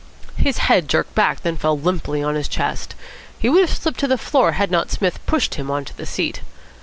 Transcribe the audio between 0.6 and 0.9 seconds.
head